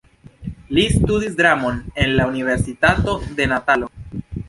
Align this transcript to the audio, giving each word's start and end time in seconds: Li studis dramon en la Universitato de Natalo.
Li 0.77 0.85
studis 0.93 1.35
dramon 1.43 1.79
en 2.07 2.17
la 2.17 2.27
Universitato 2.33 3.19
de 3.41 3.51
Natalo. 3.57 3.97